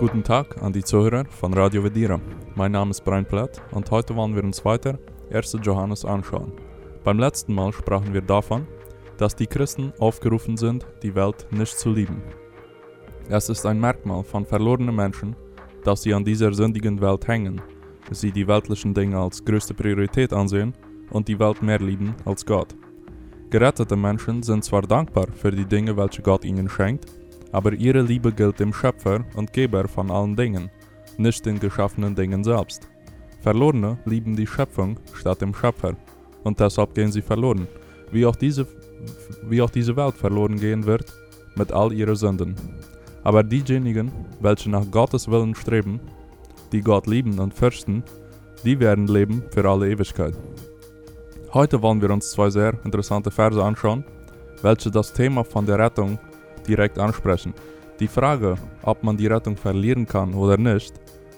[0.00, 2.18] Guten Tag an die Zuhörer von Radio Vedira.
[2.54, 4.98] Mein Name ist Brian Platt und heute wollen wir uns weiter
[5.30, 5.58] 1.
[5.62, 6.54] Johannes anschauen.
[7.04, 8.66] Beim letzten Mal sprachen wir davon,
[9.18, 12.22] dass die Christen aufgerufen sind, die Welt nicht zu lieben.
[13.28, 15.36] Es ist ein Merkmal von verlorenen Menschen,
[15.84, 17.60] dass sie an dieser sündigen Welt hängen,
[18.10, 20.72] sie die weltlichen Dinge als größte Priorität ansehen
[21.10, 22.74] und die Welt mehr lieben als Gott.
[23.50, 27.19] Gerettete Menschen sind zwar dankbar für die Dinge, welche Gott ihnen schenkt,
[27.52, 30.70] aber ihre Liebe gilt dem Schöpfer und Geber von allen Dingen,
[31.18, 32.88] nicht den geschaffenen Dingen selbst.
[33.40, 35.94] Verlorene lieben die Schöpfung statt dem Schöpfer,
[36.44, 37.66] und deshalb gehen sie verloren,
[38.12, 38.66] wie auch diese,
[39.48, 41.12] wie auch diese Welt verloren gehen wird
[41.56, 42.56] mit all ihren Sünden.
[43.22, 44.10] Aber diejenigen,
[44.40, 46.00] welche nach Gottes Willen streben,
[46.72, 48.02] die Gott lieben und fürchten,
[48.64, 50.34] die werden leben für alle Ewigkeit.
[51.52, 54.04] Heute wollen wir uns zwei sehr interessante Verse anschauen,
[54.62, 56.18] welche das Thema von der Rettung
[56.70, 57.52] direkt ansprechen.
[57.98, 60.94] Die Frage, ob man die Rettung verlieren kann oder nicht,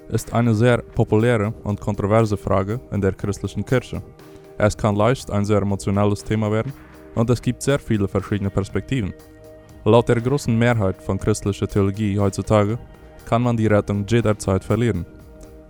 [0.09, 4.03] ist eine sehr populäre und kontroverse Frage in der christlichen Kirche.
[4.59, 6.73] Es kann leicht ein sehr emotionales Thema werden
[7.15, 9.15] und es gibt sehr viele verschiedene Perspektiven.
[9.85, 12.79] Laut der großen Mehrheit von christlicher Theologie heutzutage
[13.25, 15.07] kann man die Rettung jederzeit verlieren.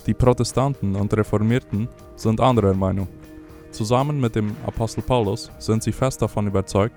[0.06, 3.08] Die Protestanten und Reformierten sind anderer Meinung.
[3.70, 6.97] Zusammen mit dem Apostel Paulus sind sie fest davon überzeugt,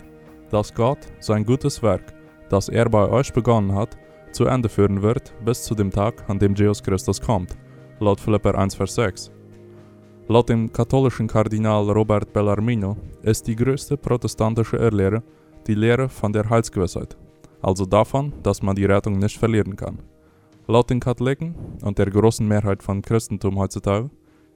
[0.49, 2.15] dass Gott sein gutes Werk
[2.49, 3.97] das er bei euch begonnen hat,
[4.31, 7.55] zu Ende führen wird, bis zu dem Tag, an dem Jesus Christus kommt,
[7.99, 9.31] laut Philipper 1, Vers 6.
[10.27, 15.23] Laut dem katholischen Kardinal Robert Bellarmino ist die größte protestantische Irrlehre
[15.67, 17.17] die Lehre von der Heilsgewissheit,
[17.61, 19.99] also davon, dass man die Rettung nicht verlieren kann.
[20.67, 24.09] Laut den Katholiken und der großen Mehrheit von Christentum heutzutage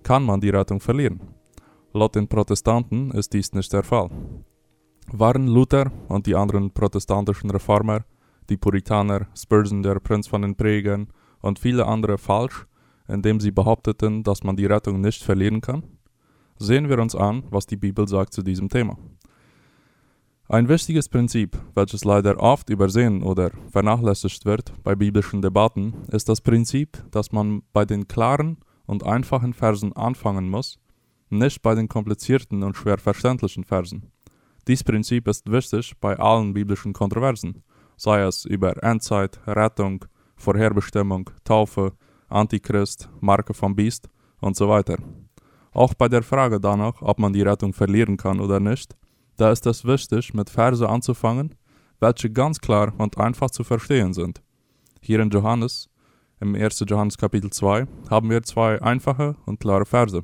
[0.04, 1.22] kann man die Rettung verlieren.
[1.94, 4.10] Laut den Protestanten ist dies nicht der Fall
[5.12, 8.06] waren Luther und die anderen protestantischen Reformer,
[8.50, 11.08] die Puritaner, Spurgeon, der Prinz von den Prägern
[11.42, 12.66] und viele andere falsch,
[13.08, 15.84] indem sie behaupteten, dass man die Rettung nicht verlieren kann?
[16.58, 18.98] Sehen wir uns an, was die Bibel sagt zu diesem Thema.
[20.52, 26.42] Ein wichtiges Prinzip, welches leider oft übersehen oder vernachlässigt wird bei biblischen Debatten, ist das
[26.42, 30.80] Prinzip, dass man bei den klaren und einfachen Versen anfangen muss,
[31.30, 34.12] nicht bei den komplizierten und schwer verständlichen Versen.
[34.70, 37.64] Dies Prinzip ist wichtig bei allen biblischen Kontroversen,
[37.98, 41.94] sei es über Endzeit, Rettung, Vorherbestimmung, Taufe,
[42.28, 44.10] Antichrist, Marke vom Biest
[44.42, 44.98] und so weiter.
[45.72, 48.96] Auch bei der Frage danach, ob man die Rettung verlieren kann oder nicht,
[49.38, 51.56] da ist es wichtig, mit Verse anzufangen,
[52.00, 54.44] welche ganz klar und einfach zu verstehen sind.
[55.02, 55.90] Hier in Johannes,
[56.40, 56.86] im 1.
[56.88, 60.22] Johannes Kapitel 2, haben wir zwei einfache und klare Verse.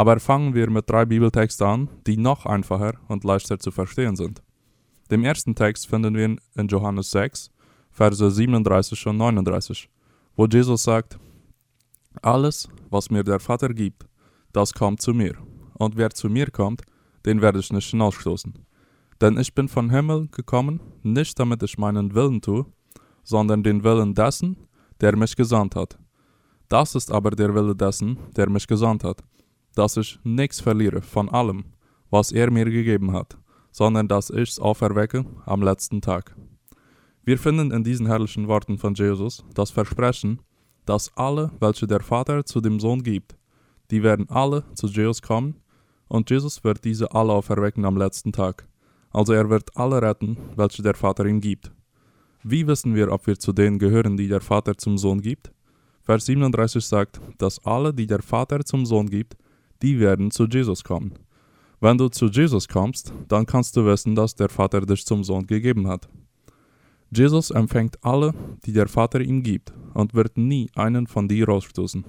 [0.00, 4.42] Aber fangen wir mit drei Bibeltexten an, die noch einfacher und leichter zu verstehen sind.
[5.10, 7.50] Den ersten Text finden wir in Johannes 6,
[7.90, 9.90] Verse 37 und 39,
[10.36, 11.18] wo Jesus sagt,
[12.22, 14.06] Alles, was mir der Vater gibt,
[14.54, 15.34] das kommt zu mir,
[15.74, 16.80] und wer zu mir kommt,
[17.26, 18.54] den werde ich nicht hinausstoßen.
[19.20, 22.64] Denn ich bin von Himmel gekommen, nicht damit ich meinen Willen tue,
[23.22, 24.56] sondern den Willen dessen,
[25.02, 25.98] der mich gesandt hat.
[26.70, 29.22] Das ist aber der Wille dessen, der mich gesandt hat,
[29.74, 31.64] dass ich nichts verliere von allem,
[32.10, 33.38] was er mir gegeben hat,
[33.70, 36.34] sondern dass ich's auferwecke am letzten Tag.
[37.24, 40.40] Wir finden in diesen herrlichen Worten von Jesus das Versprechen,
[40.86, 43.36] dass alle, welche der Vater zu dem Sohn gibt,
[43.90, 45.56] die werden alle zu Jesus kommen,
[46.08, 48.66] und Jesus wird diese alle auferwecken am letzten Tag.
[49.12, 51.70] Also er wird alle retten, welche der Vater ihm gibt.
[52.42, 55.52] Wie wissen wir, ob wir zu denen gehören, die der Vater zum Sohn gibt?
[56.02, 59.36] Vers 37 sagt, dass alle, die der Vater zum Sohn gibt,
[59.82, 61.14] die werden zu Jesus kommen.
[61.80, 65.46] Wenn du zu Jesus kommst, dann kannst du wissen, dass der Vater dich zum Sohn
[65.46, 66.08] gegeben hat.
[67.10, 72.04] Jesus empfängt alle, die der Vater ihm gibt, und wird nie einen von dir rausstoßen.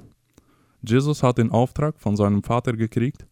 [0.83, 3.25] Jesus hat den Auftrag von seinem Vater gekriegt,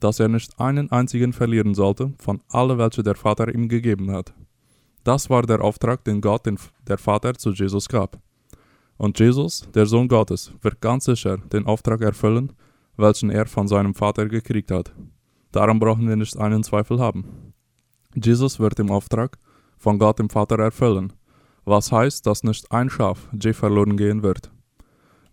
[0.00, 4.32] dass er nicht einen einzigen verlieren sollte von allen, welche der Vater ihm gegeben hat.
[5.04, 8.18] Das war der Auftrag, den Gott, den der Vater zu Jesus gab.
[8.96, 12.52] Und Jesus, der Sohn Gottes, wird ganz sicher den Auftrag erfüllen,
[12.96, 14.92] welchen er von seinem Vater gekriegt hat.
[15.52, 17.52] Daran brauchen wir nicht einen Zweifel haben.
[18.14, 19.38] Jesus wird den Auftrag
[19.78, 21.12] von Gott dem Vater erfüllen,
[21.64, 24.50] was heißt, dass nicht ein Schaf je verloren gehen wird.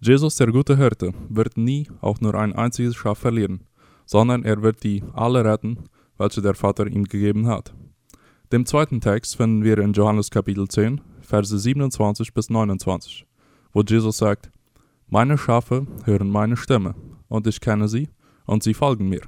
[0.02, 3.66] Jesus, der gute Hirte, wird nie auch nur ein einziges Schaf verlieren,
[4.06, 5.78] sondern er wird die alle retten,
[6.18, 7.74] welche der Vater ihm gegeben hat.
[8.52, 13.26] Dem zweiten Text finden wir in Johannes Kapitel 10, Verse 27 bis 29,
[13.74, 14.50] wo Jesus sagt,
[15.08, 16.96] Meine Schafe hören meine Stimme,
[17.30, 18.10] und ich kenne sie,
[18.46, 19.22] und sie folgen mir.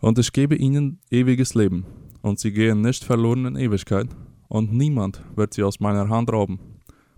[0.00, 1.86] Und ich gebe ihnen ewiges Leben,
[2.22, 4.08] und sie gehen nicht verloren in Ewigkeit,
[4.48, 6.58] und niemand wird sie aus meiner Hand rauben.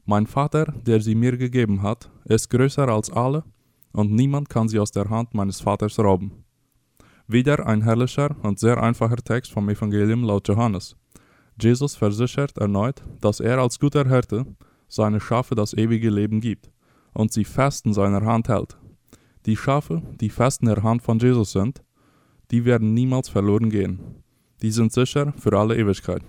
[0.04, 3.44] Mein Vater, der sie mir gegeben hat, ist größer als alle,
[3.92, 6.44] und niemand kann sie aus der Hand meines Vaters rauben.
[7.26, 10.96] Wieder ein herrlicher und sehr einfacher Text vom Evangelium laut Johannes.
[11.60, 14.46] Jesus versichert erneut, dass er als guter Hirte
[14.88, 16.70] seine Schafe das ewige Leben gibt
[17.12, 18.76] und sie fest in seiner Hand hält.
[19.46, 21.82] Die Schafe, die fest in der Hand von Jesus sind,
[22.50, 24.22] die werden niemals verloren gehen.
[24.60, 26.22] Die sind sicher für alle Ewigkeit.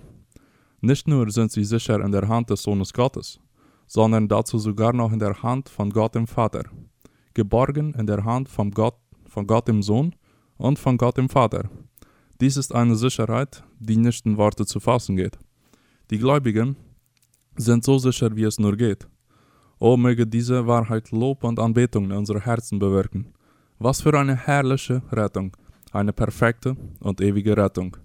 [0.80, 3.38] Nicht nur sind sie sicher in der Hand des Sohnes Gottes,
[3.86, 6.64] sondern dazu sogar noch in der Hand von Gott dem Vater,
[7.34, 10.14] geborgen in der Hand von Gott, von Gott dem Sohn
[10.56, 11.68] und von Gott dem Vater.
[12.40, 15.38] Dies ist eine Sicherheit, die nicht in Worte zu fassen geht.
[16.10, 16.76] Die Gläubigen
[17.56, 19.06] sind so sicher, wie es nur geht.
[19.82, 23.34] O möge diese Wahrheit Lob und Anbetung in unsere Herzen bewirken.
[23.80, 25.56] Was für eine herrliche Rettung,
[25.90, 27.96] eine perfekte und ewige Rettung.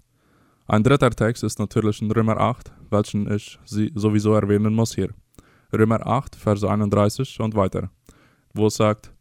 [0.66, 5.10] Ein dritter Text ist natürlich in Römer 8, welchen ich sowieso erwähnen muss hier.
[5.72, 7.92] Römer 8, Verse 31 und weiter,
[8.54, 9.12] wo es sagt,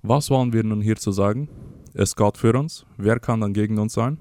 [0.00, 1.50] was wollen wir nun hierzu sagen?
[1.92, 2.86] Ist Gott für uns?
[2.96, 4.16] Wer kann dann gegen uns sein?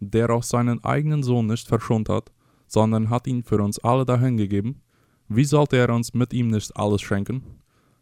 [0.00, 2.32] Der auch seinen eigenen Sohn nicht verschont hat,
[2.66, 4.80] sondern hat ihn für uns alle dahingegeben,
[5.28, 7.42] wie sollte er uns mit ihm nicht alles schenken?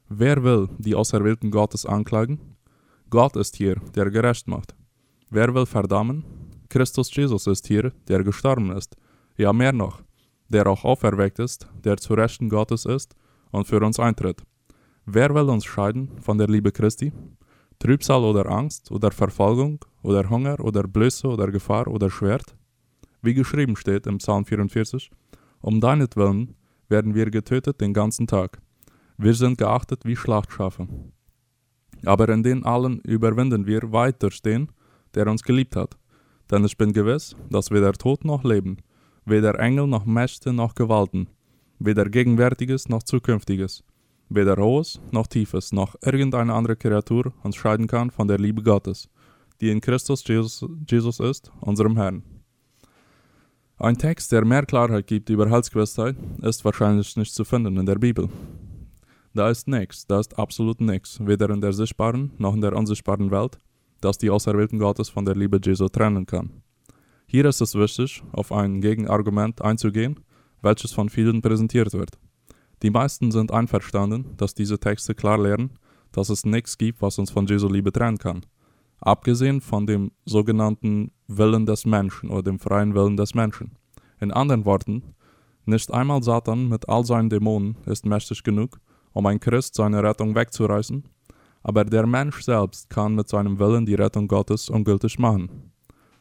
[0.08, 2.38] Wer will die Auserwählten Gottes anklagen?
[3.10, 4.76] Gott ist hier, der gerecht macht.
[5.30, 6.24] Wer will verdammen?
[6.68, 8.96] Christus Jesus ist hier, der gestorben ist.
[9.36, 10.02] Ja, mehr noch,
[10.48, 13.16] der auch auferweckt ist, der zu Rechten Gottes ist
[13.50, 14.42] und für uns eintritt.
[15.04, 17.12] Wer will uns scheiden von der Liebe Christi?
[17.80, 22.54] Trübsal oder Angst oder Verfolgung oder Hunger oder Blöße oder Gefahr oder Schwert?
[23.20, 25.10] Wie geschrieben steht im Psalm 44,
[25.60, 26.54] um deinetwillen
[26.88, 28.60] werden wir getötet den ganzen Tag.
[29.18, 30.88] Wir sind geachtet wie Schlachtschafe.
[32.04, 34.70] Aber in den allen überwinden wir weiter stehen,
[35.14, 35.96] der uns geliebt hat.
[36.50, 38.76] Denn ich bin gewiss, dass weder Tod noch Leben,
[39.24, 41.28] weder Engel noch Mächte noch Gewalten,
[41.78, 43.82] weder Gegenwärtiges noch Zukünftiges,
[44.28, 49.08] weder Hohes noch Tiefes noch irgendeine andere Kreatur uns scheiden kann von der Liebe Gottes,
[49.60, 52.22] die in Christus Jesus, Jesus ist, unserem Herrn.
[53.78, 57.96] Ein Text, der mehr Klarheit gibt über Heilsgewissheit, ist wahrscheinlich nicht zu finden in der
[57.96, 58.30] Bibel.
[59.34, 63.30] Da ist nichts, da ist absolut nichts, weder in der sichtbaren noch in der unsichtbaren
[63.30, 63.60] Welt,
[64.00, 66.62] das die Auserwählten Gottes von der Liebe Jesu trennen kann.
[67.26, 70.20] Hier ist es wichtig, auf ein Gegenargument einzugehen,
[70.62, 72.12] welches von vielen präsentiert wird.
[72.82, 75.72] Die meisten sind einverstanden, dass diese Texte klar lehren,
[76.12, 78.40] dass es nichts gibt, was uns von Jesu Liebe trennen kann
[79.00, 83.72] abgesehen von dem sogenannten Willen des Menschen oder dem freien Willen des Menschen.
[84.20, 85.02] In anderen Worten,
[85.64, 88.78] nicht einmal Satan mit all seinen Dämonen ist mächtig genug,
[89.12, 91.04] um ein Christ seine Rettung wegzureißen,
[91.62, 95.72] aber der Mensch selbst kann mit seinem Willen die Rettung Gottes ungültig machen.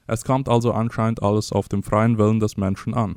[0.07, 3.15] Es kommt also anscheinend alles auf dem freien Willen des Menschen an.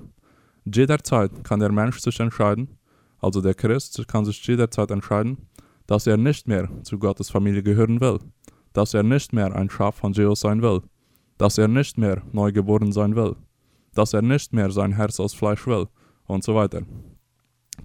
[0.65, 2.79] Jederzeit kann der Mensch sich entscheiden,
[3.21, 5.49] also der Christ kann sich jederzeit entscheiden,
[5.87, 8.21] dass er nicht mehr zu Gottes Familie gehören will
[8.73, 10.83] dass er nicht mehr ein Schaf von Zeus sein will,
[11.39, 13.37] dass er nicht mehr neu geboren sein will,
[13.95, 15.87] dass er nicht mehr sein Herz aus Fleisch will
[16.27, 16.83] und so weiter.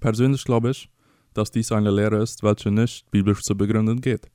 [0.00, 0.90] Persönlich glaube ich,
[1.32, 4.30] dass dies eine Lehre ist, welche nicht biblisch zu begründen geht.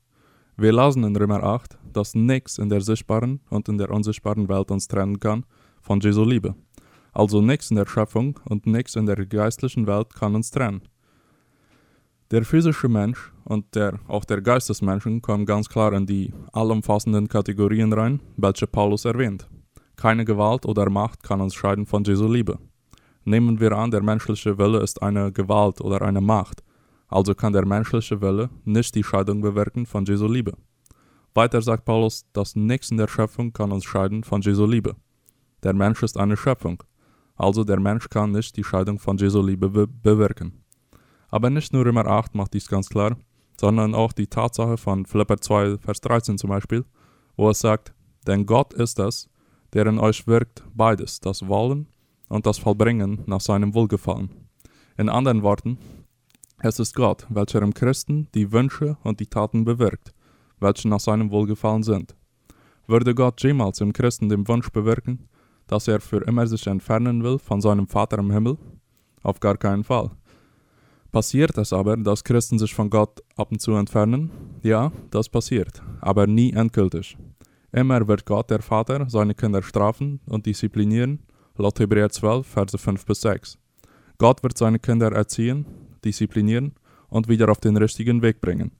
[0.56, 4.70] Wir lasen in Römer 8, dass nichts in der sichtbaren und in der unsichtbaren Welt
[4.70, 5.44] uns trennen kann
[5.80, 6.54] von Jesu Liebe.
[7.12, 10.82] Also nichts in der Schöpfung und nichts in der geistlichen Welt kann uns trennen.
[12.30, 16.32] Der physische Mensch und der, auch der Geist des Menschen kommen ganz klar in die
[16.52, 19.48] allumfassenden Kategorien rein, welche Paulus erwähnt.
[19.96, 22.56] Keine Gewalt oder Macht kann uns scheiden von Jesu Liebe.
[23.24, 26.62] Nehmen wir an, der menschliche Wille ist eine Gewalt oder eine Macht,
[27.08, 30.52] also kann der menschliche Wille nicht die Scheidung bewirken von Jesu Liebe.
[31.34, 34.94] Weiter sagt Paulus, dass nichts in der Schöpfung kann uns scheiden von Jesu Liebe.
[35.64, 36.80] Der Mensch ist eine Schöpfung,
[37.34, 40.62] also der Mensch kann nicht die Scheidung von Jesu Liebe be bewirken.
[41.30, 43.16] Aber nicht nur Römer 8 macht dies ganz klar,
[43.58, 46.84] sondern auch die Tatsache von Philipper 2, Vers 13 zum Beispiel,
[47.36, 47.94] wo es sagt,
[48.26, 49.28] denn Gott ist es,
[49.72, 51.86] der in euch wirkt beides, das Wollen
[52.28, 54.30] und das Vollbringen nach seinem Wohlgefallen.
[54.96, 55.78] In anderen Worten,
[56.58, 60.12] es ist Gott, welcher im Christen die Wünsche und die Taten bewirkt,
[60.58, 62.14] welche nach seinem Wohlgefallen sind.
[62.86, 65.28] Würde Gott jemals im Christen den Wunsch bewirken,
[65.66, 68.58] dass er für immer sich entfernen will von seinem Vater im Himmel?
[69.22, 70.10] Auf gar keinen Fall.
[71.12, 74.30] Passiert es aber, dass Christen sich von Gott ab und zu entfernen?
[74.62, 77.18] Ja, das passiert, aber nie endgültig.
[77.72, 81.20] Immer wird Gott, der Vater, seine Kinder strafen und disziplinieren,
[81.56, 83.58] laut Hebräer 12, Verse 5 bis 6.
[84.18, 85.66] Gott wird seine Kinder erziehen,
[86.04, 86.74] disziplinieren
[87.08, 88.70] und wieder auf den richtigen Weg bringen.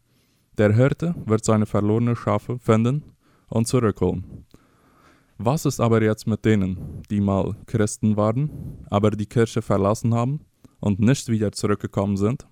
[0.56, 3.02] Der Hirte wird seine verlorenen Schafe finden
[3.48, 4.44] und zurückholen.
[5.38, 10.40] Was ist aber jetzt mit denen, die mal Christen waren, aber die Kirche verlassen haben
[10.80, 12.46] und nicht wieder zurückgekommen sind?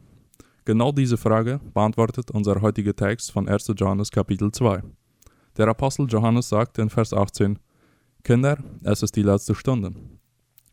[0.64, 3.72] Genau diese Frage beantwortet unser heutiger Text von 1.
[3.76, 4.82] Johannes Kapitel 2.
[5.56, 7.58] Der Apostel Johannes sagt in Vers 18,
[8.22, 9.94] Kinder, es ist die letzte Stunde.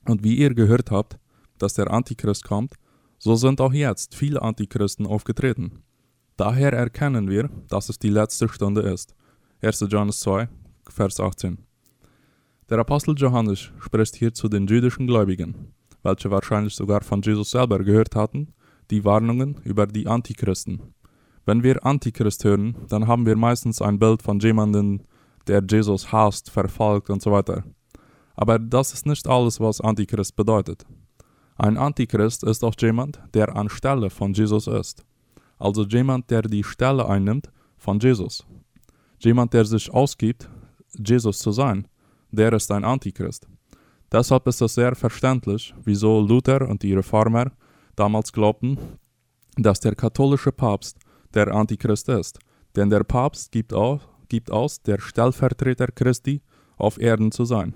[0.06, 1.18] Und wie ihr gehört habt,
[1.58, 2.74] dass der Antichrist kommt,
[3.18, 5.84] so sind auch jetzt viele Antichristen aufgetreten.
[6.38, 9.16] Daher erkennen wir, dass es die letzte Stunde ist.
[9.62, 9.86] 1.
[9.90, 10.50] Johannes 2,
[10.90, 11.58] Vers 18.
[12.70, 15.74] Der Apostel Johannes spricht hier zu den jüdischen Gläubigen,
[16.06, 18.54] welche wahrscheinlich sogar von Jesus selber gehört hatten,
[18.92, 20.94] die Warnungen über die Antichristen.
[21.46, 25.02] Wenn wir Antichrist hören, dann haben wir meistens ein Bild von jemandem,
[25.48, 27.64] der Jesus hasst, verfolgt und so weiter.
[28.36, 30.86] Aber das ist nicht alles, was Antichrist bedeutet.
[31.58, 35.06] Ein Antichrist ist auch jemand, der anstelle von Jesus ist.
[35.58, 38.46] Also jemand, der die Stelle einnimmt von Jesus.
[39.20, 40.50] Jemand, der sich ausgibt,
[40.98, 41.88] Jesus zu sein,
[42.32, 43.48] der ist ein Antichrist.
[44.12, 47.52] Deshalb ist es sehr verständlich, wieso Luther und die Reformer
[47.96, 48.78] damals glaubten,
[49.58, 50.98] dass der katholische Papst
[51.34, 52.40] der Antichrist ist.
[52.76, 56.42] Denn der Papst gibt, auf, gibt aus, der Stellvertreter Christi
[56.78, 57.74] auf Erden zu sein.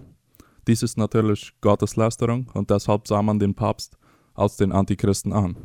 [0.67, 3.97] Dies ist natürlich Gotteslästerung und deshalb sah man den Papst
[4.33, 5.55] als den Antichristen an.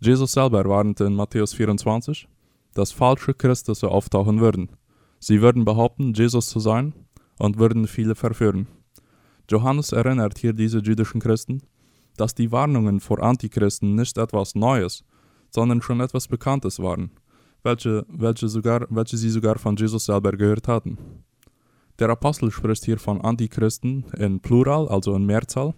[0.00, 2.28] Jesus selber warnte in Matthäus 24,
[2.74, 4.70] dass falsche Christusse auftauchen würden.
[5.18, 6.92] Sie würden behaupten, Jesus zu sein
[7.38, 8.66] und würden viele verführen.
[9.50, 11.62] Johannes erinnert hier diese jüdischen Christen,
[12.16, 15.04] dass die Warnungen vor Antichristen nicht etwas Neues,
[15.50, 17.10] sondern schon etwas Bekanntes waren,
[17.62, 20.98] welche, welche, sogar, welche sie sogar von Jesus selber gehört hatten.
[21.98, 25.74] Der Apostel spricht hier von Antichristen in Plural, also in Mehrzahl.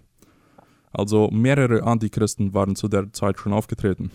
[0.91, 4.09] Also mehrere Antichristen waren zu der Zeit schon aufgetreten.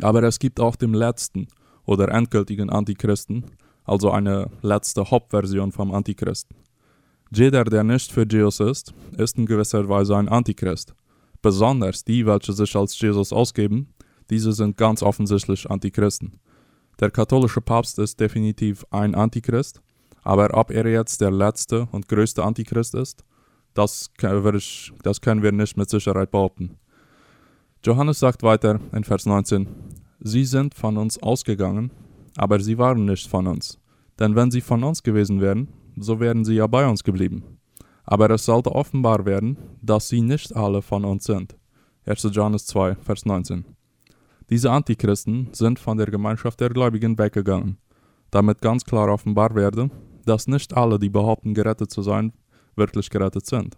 [0.00, 1.46] Aber es gibt auch den letzten
[1.84, 3.44] oder endgültigen Antichristen,
[3.84, 6.56] also eine letzte Hauptversion vom Antichristen.
[7.36, 10.94] Jeder, der nicht für Jesus ist, ist in gewisser Weise ein Antichrist.
[11.42, 13.92] Besonders die, welche sich als Jesus ausgeben,
[14.30, 16.40] diese sind ganz offensichtlich Antichristen.
[16.98, 19.82] Der katholische Papst ist definitiv ein Antichrist,
[20.22, 23.22] aber ob er jetzt der letzte und größte Antichrist ist,
[23.74, 24.10] das,
[24.54, 26.78] ich, das können wir nicht mit Sicherheit behaupten.
[27.84, 29.68] Johannes sagt weiter in Vers 19,
[30.20, 31.90] Sie sind von uns ausgegangen,
[32.38, 33.78] aber sie waren nicht von uns.
[34.18, 37.58] Denn wenn sie von uns gewesen wären, so wären sie ja bei uns geblieben.
[38.04, 41.56] Aber es sollte offenbar werden, dass sie nicht alle von uns sind.
[42.04, 42.28] 1.
[42.32, 43.64] Johannes 2, Vers 19.
[44.48, 47.78] Diese Antichristen sind von der Gemeinschaft der Gläubigen weggegangen,
[48.30, 49.90] damit ganz klar offenbar werde,
[50.24, 52.32] dass nicht alle, die behaupten, gerettet zu sein,
[52.76, 53.76] wirklich gerettet sind.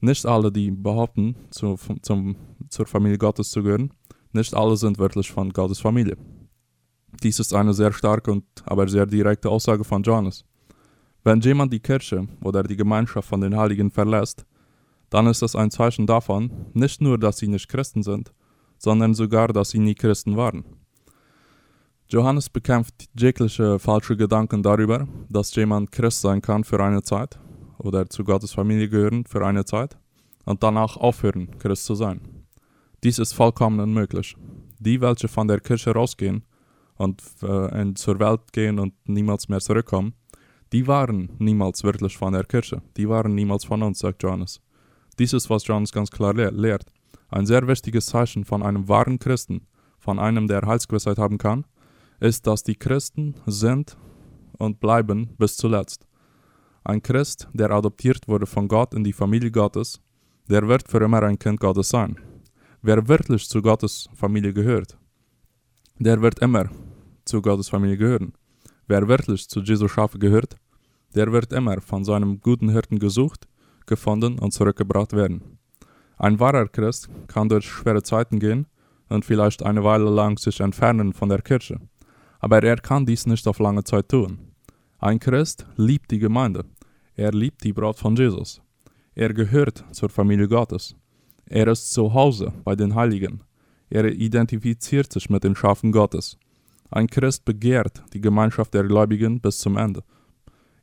[0.00, 2.36] Nicht alle, die behaupten, zu, zum,
[2.68, 3.90] zur Familie Gottes zu gehören,
[4.32, 6.18] nicht alle sind wirklich von Gottes Familie.
[7.22, 10.44] Dies ist eine sehr starke und aber sehr direkte Aussage von Johannes.
[11.24, 14.44] Wenn jemand die Kirche oder die Gemeinschaft von den Heiligen verlässt,
[15.08, 18.32] dann ist das ein Zeichen davon, nicht nur, dass sie nicht Christen sind,
[18.78, 20.64] sondern sogar, dass sie nie Christen waren.
[22.08, 27.38] Johannes bekämpft jegliche falsche Gedanken darüber, dass jemand Christ sein kann für eine Zeit
[27.78, 29.96] oder zu Gottes Familie gehören für eine Zeit
[30.44, 32.20] und danach aufhören, Christ zu sein.
[33.02, 34.36] Dies ist vollkommen unmöglich.
[34.78, 36.44] Die, welche von der Kirche rausgehen,
[36.96, 40.14] und äh, zur Welt gehen und niemals mehr zurückkommen,
[40.72, 42.82] die waren niemals wirklich von der Kirche.
[42.96, 44.60] Die waren niemals von uns, sagt Johannes.
[45.18, 46.86] Dies ist, was Johannes ganz klar lehr lehrt.
[47.28, 49.66] Ein sehr wichtiges Zeichen von einem wahren Christen,
[49.98, 51.64] von einem, der Heilsgewissheit haben kann,
[52.20, 53.96] ist, dass die Christen sind
[54.58, 56.06] und bleiben bis zuletzt.
[56.84, 60.00] Ein Christ, der adoptiert wurde von Gott in die Familie Gottes,
[60.48, 62.18] der wird für immer ein Kind Gottes sein.
[62.82, 64.98] Wer wirklich zu Gottes Familie gehört,
[65.98, 66.68] der wird immer
[67.24, 68.34] zu Gottes Familie gehören.
[68.86, 70.56] Wer wirklich zu Jesu Schafe gehört,
[71.14, 73.46] der wird immer von seinem guten Hirten gesucht,
[73.86, 75.58] gefunden und zurückgebracht werden.
[76.18, 78.66] Ein wahrer Christ kann durch schwere Zeiten gehen
[79.08, 81.80] und vielleicht eine Weile lang sich entfernen von der Kirche,
[82.40, 84.38] aber er kann dies nicht auf lange Zeit tun.
[84.98, 86.64] Ein Christ liebt die Gemeinde,
[87.14, 88.60] er liebt die Braut von Jesus,
[89.14, 90.94] er gehört zur Familie Gottes,
[91.46, 93.42] er ist zu Hause bei den Heiligen,
[93.90, 96.38] er identifiziert sich mit den Schafen Gottes.
[96.94, 100.04] Ein Christ begehrt die Gemeinschaft der Gläubigen bis zum Ende.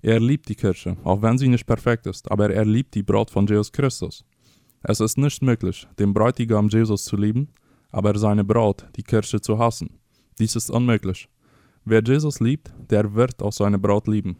[0.01, 3.31] Er liebt die Kirche, auch wenn sie nicht perfekt ist, aber er liebt die Braut
[3.31, 4.25] von Jesus Christus.
[4.83, 7.47] Es ist nicht möglich, den Bräutigam Jesus zu lieben,
[7.91, 10.01] aber seine Braut, die Kirche, zu hassen.
[10.37, 11.29] Dies ist unmöglich.
[11.85, 14.35] Wer Jesus liebt, der wird auch seine Braut lieben.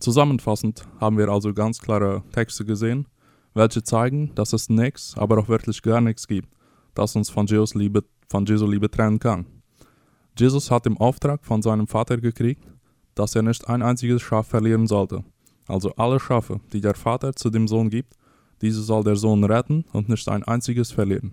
[0.00, 3.06] Zusammenfassend haben wir also ganz klare Texte gesehen,
[3.54, 6.48] welche zeigen, dass es nichts, aber auch wirklich gar nichts gibt,
[6.94, 9.46] das uns von Jesus Liebe, von Jesu Liebe trennen kann.
[10.36, 12.66] Jesus hat im Auftrag von seinem Vater gekriegt,
[13.14, 15.24] dass er nicht ein einziges Schaf verlieren sollte.
[15.66, 18.14] Also alle Schafe, die der Vater zu dem Sohn gibt,
[18.60, 21.32] diese soll der Sohn retten und nicht ein einziges verlieren.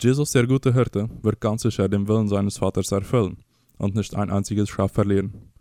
[0.00, 3.38] Jesus, der gute Hirte, wird ganz sicher den Willen seines Vaters erfüllen
[3.78, 5.52] und nicht ein einziges Schaf verlieren.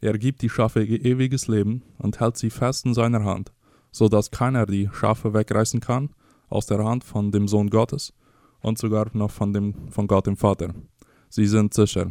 [0.00, 3.52] Er gibt die Schafe ewiges Leben und hält sie fest in seiner Hand,
[3.90, 6.10] so dass keiner die Schafe wegreißen kann
[6.48, 8.12] aus der Hand von dem Sohn Gottes
[8.60, 10.72] und sogar noch von, dem, von Gott dem Vater.
[11.30, 12.10] Sie sind sicher.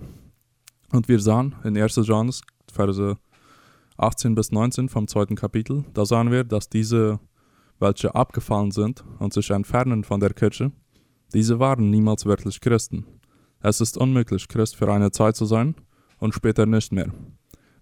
[0.91, 1.95] Und wir sahen in 1.
[2.03, 3.17] Johannes, Verse
[3.97, 7.19] 18 bis 19 vom zweiten Kapitel, da sahen wir, dass diese,
[7.79, 10.71] welche abgefallen sind und sich entfernen von der Kirche,
[11.33, 13.05] diese waren niemals wirklich Christen.
[13.59, 15.75] Es ist unmöglich, Christ für eine Zeit zu sein
[16.19, 17.11] und später nicht mehr.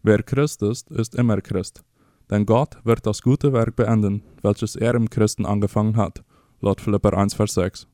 [0.04, 1.84] Wer Christ ist, ist immer Christ.
[2.30, 6.24] Denn Gott wird das gute Werk beenden, welches er im Christen angefangen hat.
[6.62, 7.88] Laut Philipper 1, Vers 6.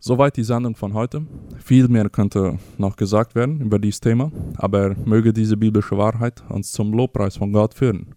[0.00, 1.26] Soweit die Sendung von heute.
[1.58, 6.70] Viel mehr könnte noch gesagt werden über dieses Thema, aber möge diese biblische Wahrheit uns
[6.70, 8.14] zum Lobpreis von Gott führen.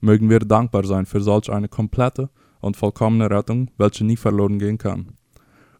[0.00, 4.78] Mögen wir dankbar sein für solch eine komplette und vollkommene Rettung, welche nie verloren gehen
[4.78, 5.14] kann.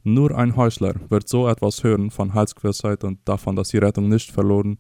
[0.03, 4.33] Nur ein Häusler wird so etwas hören von Heilsgewissheit und davon, dass die Rettung nicht
[4.33, 4.79] verloren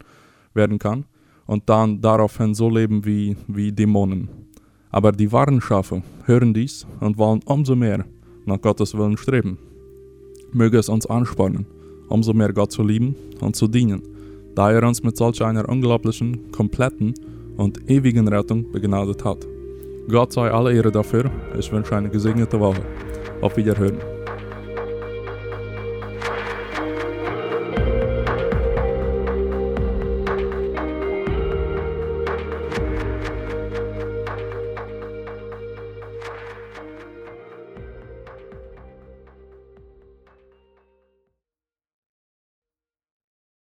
[0.54, 1.04] werden kann
[1.46, 4.28] und dann daraufhin so leben wie, wie Dämonen.
[4.90, 8.04] Aber die wahren Schafe hören dies und wollen umso mehr
[8.44, 9.56] nach Gottes Willen streben.
[10.54, 11.66] Möge es uns anspornen,
[12.08, 14.02] umso mehr Gott zu lieben und zu dienen,
[14.54, 17.14] da er uns mit solch einer unglaublichen, kompletten
[17.56, 19.46] und ewigen Rettung begnadet hat.
[20.08, 21.30] Gott sei alle Ehre dafür.
[21.58, 22.82] Ich wünsche eine gesegnete Woche.
[23.40, 24.13] Auf Wiederhören.